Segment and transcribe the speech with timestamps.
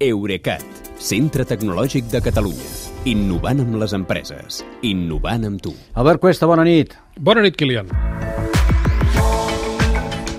[0.00, 0.62] Eurecat,
[0.96, 2.68] centre tecnològic de Catalunya.
[3.10, 4.62] Innovant amb les empreses.
[4.88, 5.74] Innovant amb tu.
[5.92, 6.94] Albert Cuesta, bona nit.
[7.20, 7.92] Bona nit, Kilian.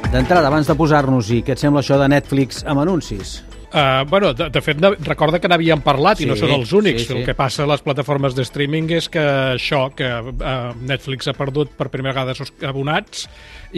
[0.09, 3.37] D'entrada, abans de posar-nos-hi, què et sembla això de Netflix amb anuncis?
[3.71, 7.05] Uh, bueno, de, de fet, recorda que n'havíem parlat sí, i no són els únics.
[7.05, 7.17] Sí, sí.
[7.21, 9.23] El que passa a les plataformes de streaming és que
[9.55, 13.29] això, que uh, Netflix ha perdut per primera vegada els abonats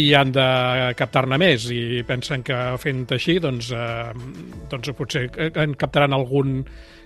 [0.02, 0.48] i han de
[0.98, 4.09] captar-ne més i pensen que fent així doncs, uh,
[4.71, 6.64] doncs potser en captaran algun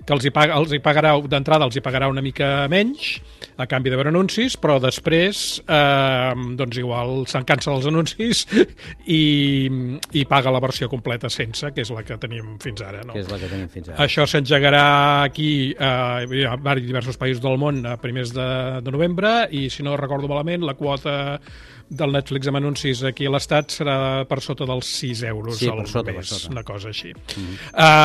[0.08, 3.18] que els hi, paga, els hi pagarà d'entrada els hi pagarà una mica menys
[3.60, 8.46] a canvi de veure anuncis, però després eh, doncs igual se'n cansa els anuncis
[9.20, 9.68] i,
[10.16, 13.04] i paga la versió completa sense, que és la que tenim fins ara.
[13.06, 13.14] No?
[13.14, 13.98] Que és la que tenim fins ara.
[14.06, 19.70] Això s'engegarà aquí eh, ha diversos països del món a primers de, de novembre i
[19.70, 21.40] si no recordo malament la quota
[21.90, 25.86] del Netflix amb anuncis aquí a l'Estat serà per sota dels 6 euros Sí, al
[25.88, 26.52] sota, mes, sota.
[26.52, 27.14] una cosa així.
[27.14, 27.58] Mm -hmm.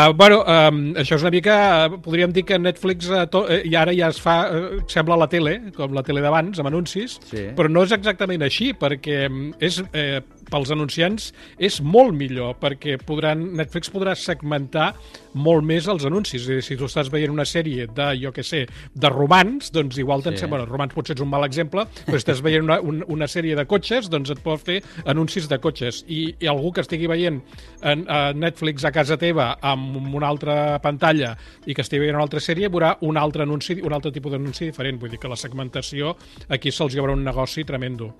[0.09, 1.89] uh, bueno, um, això és una mica...
[2.03, 4.51] Podríem dir que Netflix uh, to, uh, i ara ja es fa...
[4.53, 7.49] Uh, sembla la tele, com la tele d'abans, amb anuncis, Sí.
[7.57, 9.83] però no és exactament així, perquè és...
[9.93, 10.23] Eh,
[10.53, 14.93] pels anunciants és molt millor perquè podran, Netflix podrà segmentar
[15.33, 16.43] molt més els anuncis.
[16.43, 19.99] És dir, si tu estàs veient una sèrie de, jo què sé, de romans, doncs
[19.99, 20.37] igual Sí.
[20.37, 20.47] sí.
[20.47, 23.65] bueno, romans potser és un mal exemple, però estàs veient una, un, una sèrie de
[23.67, 26.05] cotxes, doncs et pot fer anuncis de cotxes.
[26.07, 27.41] I, i algú que estigui veient
[27.83, 31.35] en, a Netflix a casa teva amb una altra pantalla
[31.67, 34.69] i que estigui veient una altra sèrie, veurà un altre anunci, un altre tipus d'anunci
[34.71, 35.01] diferent.
[35.03, 36.15] Vull dir que la segmentació
[36.53, 38.13] aquí se'ls hi haurà un negoci tremendo.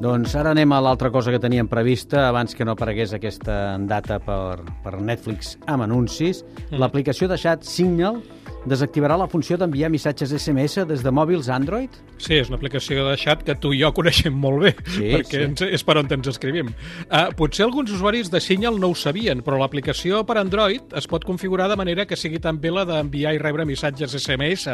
[0.00, 4.16] Doncs ara anem a l'altra cosa que teníem prevista abans que no aparegués aquesta data
[4.24, 6.40] per, per Netflix amb anuncis.
[6.70, 6.78] Mm.
[6.80, 8.22] L'aplicació de xat Signal
[8.68, 11.94] desactivarà la funció d'enviar missatges SMS des de mòbils Android?
[12.20, 15.38] Sí, és una aplicació de xat que tu i jo coneixem molt bé, Sí, perquè
[15.38, 15.44] sí.
[15.46, 16.72] Ens, és per on ens escrivim.
[17.08, 21.24] Uh, potser alguns usuaris de Signal no ho sabien, però l'aplicació per Android es pot
[21.24, 24.68] configurar de manera que sigui també la d'enviar i rebre missatges SMS,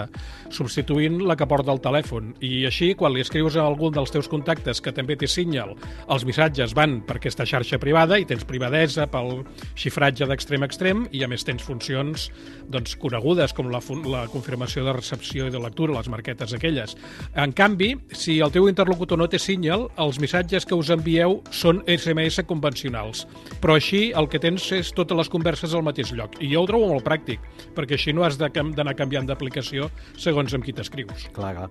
[0.50, 2.34] substituint la que porta el telèfon.
[2.40, 5.76] I així, quan li escrius a algun dels teus contactes que també té Signal,
[6.10, 9.44] els missatges van per aquesta xarxa privada i tens privadesa pel
[9.78, 12.30] xifratge d'extrem a extrem i a més tens funcions
[12.72, 16.96] doncs, conegudes com la, fun- la confirmació de recepció i de lectura, les marquetes aquelles.
[17.34, 21.82] En canvi, si el teu interlocutor no té Signal, els missatges que us envieu són
[21.86, 23.26] SMS convencionals.
[23.60, 26.36] Però així el que tens és totes les converses al mateix lloc.
[26.40, 27.40] I jo ho trobo molt pràctic,
[27.74, 31.28] perquè així no has d'anar canviant d'aplicació segons amb qui t'escrius.
[31.32, 31.70] Clar, clar.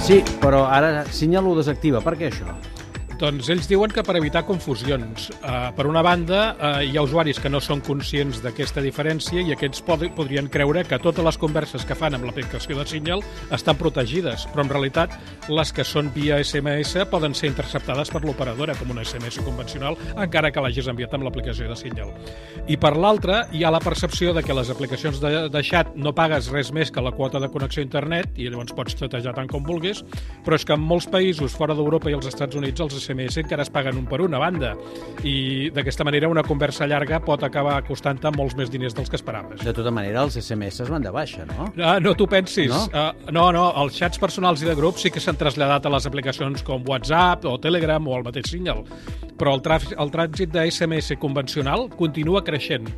[0.00, 2.00] Sí, però ara Signal ho desactiva.
[2.00, 2.54] Per què això?
[3.18, 5.24] Doncs ells diuen que per evitar confusions.
[5.42, 9.50] Uh, per una banda, uh, hi ha usuaris que no són conscients d'aquesta diferència i
[9.50, 13.74] aquests pod podrien creure que totes les converses que fan amb l'aplicació de Signal estan
[13.80, 15.16] protegides, però en realitat
[15.50, 20.52] les que són via SMS poden ser interceptades per l'operadora com una SMS convencional, encara
[20.54, 22.14] que l'hagis enviat amb l'aplicació de Signal.
[22.70, 26.14] I per l'altra, hi ha la percepció de que les aplicacions de, de xat no
[26.14, 29.50] pagues res més que la quota de connexió a internet i llavors pots xatejar tant
[29.50, 30.04] com vulguis,
[30.46, 33.64] però és que en molts països fora d'Europa i els Estats Units els SMS encara
[33.64, 34.74] es paguen un per una banda
[35.26, 39.64] i d'aquesta manera una conversa llarga pot acabar costant-te molts més diners dels que esperaves.
[39.64, 41.70] De tota manera, els SMS es van de baixa, no?
[41.80, 42.70] Ah, no t'ho pensis.
[42.72, 42.84] No?
[42.92, 46.08] Uh, no, no, els xats personals i de grup sí que s'han traslladat a les
[46.08, 48.84] aplicacions com WhatsApp o Telegram o el mateix Signal,
[49.38, 52.88] però el, tràfic, el trànsit de SMS convencional continua creixent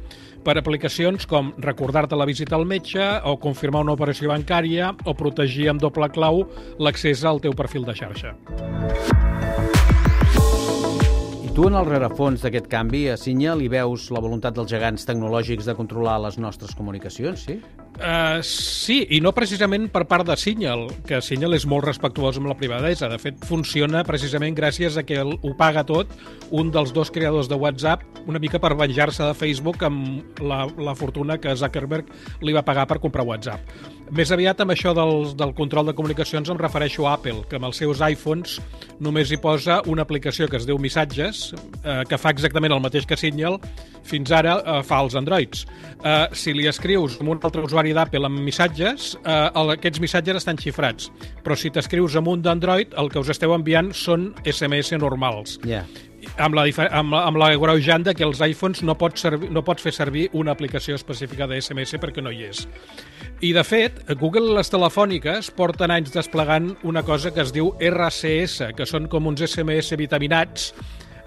[0.44, 5.68] per aplicacions com recordar-te la visita al metge o confirmar una operació bancària o protegir
[5.72, 6.46] amb doble clau
[6.80, 8.38] l'accés al teu perfil de xarxa.
[11.60, 15.66] Tu en el rerefons d'aquest canvi a Signal hi veus la voluntat dels gegants tecnològics
[15.68, 17.58] de controlar les nostres comunicacions, sí?
[18.00, 22.48] Uh, sí, i no precisament per part de Signal, que Signal és molt respectuós amb
[22.48, 23.10] la privadesa.
[23.12, 26.08] De fet, funciona precisament gràcies a que el- ho paga tot
[26.50, 30.94] un dels dos creadors de WhatsApp, una mica per venjar-se de Facebook amb la, la
[30.94, 32.06] fortuna que Zuckerberg
[32.40, 33.60] li va pagar per comprar WhatsApp.
[34.10, 37.68] Més aviat amb això del, del control de comunicacions em refereixo a Apple, que amb
[37.68, 38.56] els seus iPhones
[38.98, 41.52] només hi posa una aplicació que es diu Missatges,
[41.84, 43.60] eh, que fa exactament el mateix que Signal,
[44.02, 45.62] fins ara eh, fa els Androids.
[46.02, 50.60] Eh, si li escrius amb un altre usuari d'Apple amb missatges, eh, aquests missatges estan
[50.60, 51.08] xifrats.
[51.42, 55.56] Però si t'escrius amb un d'Android, el que us esteu enviant són SMS normals.
[55.64, 55.86] Ja.
[56.36, 59.82] Amb la, amb, la, amb la greujant que els iPhones no pots, servir, no pots
[59.82, 62.66] fer servir una aplicació específica de SMS perquè no hi és.
[63.40, 67.72] I, de fet, Google i les telefòniques porten anys desplegant una cosa que es diu
[67.80, 70.74] RCS, que són com uns SMS vitaminats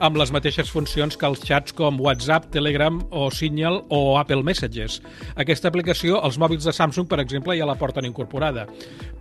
[0.04, 5.00] amb les mateixes funcions que els xats com WhatsApp, Telegram o Signal o Apple Messages.
[5.40, 8.66] Aquesta aplicació, els mòbils de Samsung, per exemple, ja la porten incorporada.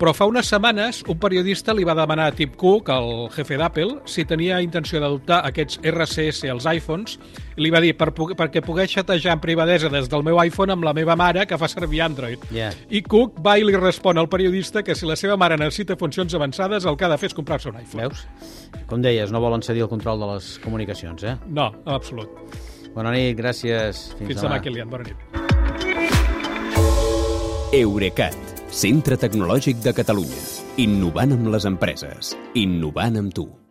[0.00, 4.00] Però fa unes setmanes, un periodista li va demanar a Tim Cook, el jefe d'Apple,
[4.10, 7.18] si tenia intenció d'adoptar aquests RCS als iPhones,
[7.54, 10.86] i li va dir per, perquè pogués xatejar en privadesa des del meu iPhone amb
[10.88, 12.42] la meva mare, que fa servir Android.
[12.50, 12.74] Yeah.
[12.90, 16.34] I Cook va i li respon al periodista que si la seva mare necessita funcions
[16.34, 18.08] avançades, el que ha de fer és comprar-se un iPhone.
[18.08, 18.26] Veus?
[18.90, 20.71] Com deies, no volen cedir el control de les comunicacions,
[21.28, 21.36] eh?
[21.46, 22.28] No, en absolut.
[22.94, 24.12] Bona nit, gràcies.
[24.18, 24.90] Fins, Fins demà, Kilian.
[24.92, 25.16] Bona nit.
[27.72, 28.36] Eurecat,
[28.68, 30.44] centre tecnològic de Catalunya.
[30.80, 32.36] Innovant amb les empreses.
[32.56, 33.52] Innovant amb tu.